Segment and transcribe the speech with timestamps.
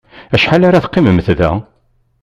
[0.35, 1.51] Acḥal ara teqqimemt da?